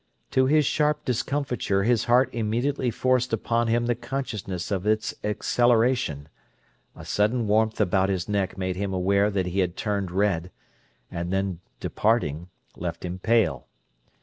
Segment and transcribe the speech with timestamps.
[0.31, 6.27] To his sharp discomfiture his heart immediately forced upon him the consciousness of its acceleration;
[6.95, 10.49] a sudden warmth about his neck made him aware that he had turned red,
[11.11, 13.67] and then, departing, left him pale.